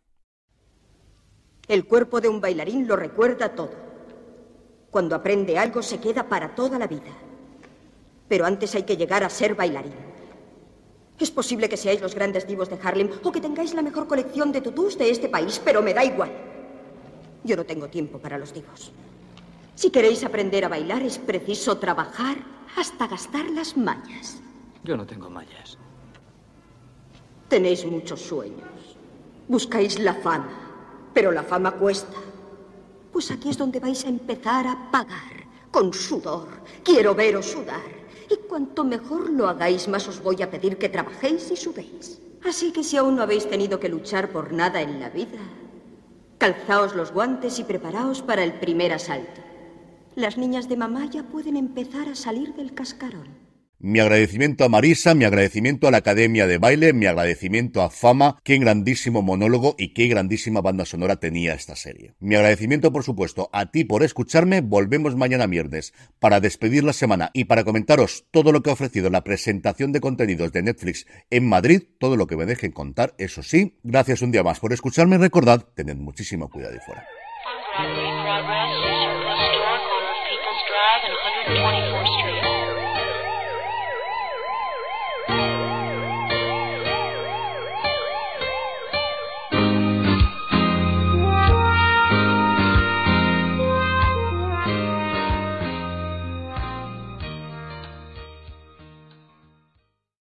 El 1.67 1.85
cuerpo 1.85 2.21
de 2.21 2.29
un 2.29 2.39
bailarín 2.39 2.87
lo 2.87 2.95
recuerda 2.95 3.49
todo. 3.49 3.71
Cuando 4.89 5.15
aprende 5.15 5.57
algo 5.57 5.83
se 5.83 5.99
queda 5.99 6.23
para 6.23 6.55
toda 6.55 6.79
la 6.79 6.87
vida. 6.87 7.11
Pero 8.29 8.45
antes 8.45 8.73
hay 8.75 8.83
que 8.83 8.95
llegar 8.95 9.23
a 9.23 9.29
ser 9.29 9.53
bailarín. 9.53 9.93
Es 11.19 11.31
posible 11.31 11.67
que 11.67 11.77
seáis 11.77 11.99
los 11.99 12.15
grandes 12.15 12.47
divos 12.47 12.69
de 12.69 12.79
Harlem 12.81 13.09
o 13.23 13.31
que 13.31 13.41
tengáis 13.41 13.73
la 13.73 13.81
mejor 13.81 14.07
colección 14.07 14.51
de 14.51 14.61
tutús 14.61 14.97
de 14.97 15.09
este 15.09 15.27
país, 15.27 15.59
pero 15.63 15.81
me 15.81 15.93
da 15.93 16.05
igual. 16.05 16.31
Yo 17.43 17.55
no 17.55 17.65
tengo 17.65 17.89
tiempo 17.89 18.19
para 18.19 18.37
los 18.37 18.53
divos. 18.53 18.91
Si 19.75 19.89
queréis 19.89 20.23
aprender 20.23 20.63
a 20.63 20.69
bailar 20.69 21.03
es 21.03 21.17
preciso 21.17 21.77
trabajar 21.77 22.37
hasta 22.77 23.07
gastar 23.07 23.49
las 23.49 23.75
mañas. 23.75 24.39
Yo 24.83 24.95
no 24.95 25.05
tengo 25.05 25.29
mallas. 25.29 25.77
Tenéis 27.49 27.85
muchos 27.85 28.21
sueños. 28.21 28.97
Buscáis 29.47 29.99
la 29.99 30.13
fama, 30.13 30.66
pero 31.13 31.31
la 31.31 31.43
fama 31.43 31.71
cuesta. 31.71 32.17
Pues 33.11 33.31
aquí 33.31 33.49
es 33.49 33.57
donde 33.57 33.79
vais 33.79 34.05
a 34.05 34.09
empezar 34.09 34.67
a 34.67 34.91
pagar, 34.91 35.47
con 35.71 35.93
sudor. 35.93 36.47
Quiero 36.83 37.15
veros 37.15 37.45
sudar. 37.45 37.97
Y 38.29 38.35
cuanto 38.47 38.83
mejor 38.83 39.29
lo 39.29 39.47
hagáis, 39.47 39.87
más 39.87 40.07
os 40.07 40.21
voy 40.21 40.41
a 40.41 40.51
pedir 40.51 40.77
que 40.77 40.89
trabajéis 40.89 41.49
y 41.51 41.55
sudéis. 41.55 42.19
Así 42.43 42.71
que 42.71 42.83
si 42.83 42.97
aún 42.97 43.15
no 43.15 43.23
habéis 43.23 43.49
tenido 43.49 43.79
que 43.79 43.89
luchar 43.89 44.29
por 44.29 44.53
nada 44.53 44.81
en 44.81 44.99
la 44.99 45.09
vida, 45.09 45.39
calzaos 46.37 46.95
los 46.95 47.11
guantes 47.11 47.59
y 47.59 47.63
preparaos 47.63 48.21
para 48.21 48.43
el 48.43 48.53
primer 48.53 48.93
asalto. 48.93 49.41
Las 50.15 50.37
niñas 50.37 50.67
de 50.67 50.77
mamá 50.77 51.05
ya 51.05 51.23
pueden 51.23 51.57
empezar 51.57 52.09
a 52.09 52.15
salir 52.15 52.53
del 52.53 52.73
cascarón. 52.73 53.46
Mi 53.79 53.99
agradecimiento 53.99 54.63
a 54.63 54.69
Marisa, 54.69 55.13
mi 55.13 55.23
agradecimiento 55.23 55.87
a 55.87 55.91
la 55.91 55.97
Academia 55.97 56.47
de 56.47 56.57
Baile, 56.57 56.93
mi 56.93 57.05
agradecimiento 57.05 57.83
a 57.83 57.91
Fama, 57.91 58.39
qué 58.43 58.57
grandísimo 58.57 59.21
monólogo 59.21 59.75
y 59.77 59.93
qué 59.93 60.07
grandísima 60.07 60.61
banda 60.61 60.83
sonora 60.83 61.17
tenía 61.17 61.53
esta 61.53 61.75
serie. 61.75 62.15
Mi 62.19 62.33
agradecimiento, 62.33 62.91
por 62.91 63.03
supuesto, 63.03 63.51
a 63.53 63.69
ti 63.69 63.83
por 63.83 64.01
escucharme. 64.01 64.61
Volvemos 64.61 65.15
mañana 65.15 65.45
viernes 65.45 65.93
para 66.17 66.39
despedir 66.39 66.83
la 66.83 66.93
semana 66.93 67.29
y 67.33 67.43
para 67.43 67.63
comentaros 67.63 68.25
todo 68.31 68.51
lo 68.51 68.63
que 68.63 68.71
ha 68.71 68.73
ofrecido 68.73 69.11
la 69.11 69.23
presentación 69.23 69.91
de 69.91 70.01
contenidos 70.01 70.51
de 70.51 70.63
Netflix 70.63 71.05
en 71.29 71.47
Madrid, 71.47 71.83
todo 71.99 72.15
lo 72.15 72.25
que 72.25 72.35
me 72.35 72.47
dejen 72.47 72.71
contar, 72.71 73.13
eso 73.19 73.43
sí. 73.43 73.77
Gracias 73.83 74.23
un 74.23 74.31
día 74.31 74.41
más 74.41 74.59
por 74.59 74.73
escucharme. 74.73 75.19
Recordad, 75.19 75.67
tened 75.75 75.97
muchísimo 75.97 76.49
cuidado 76.49 76.75
y 76.75 76.79
fuera. 76.79 77.05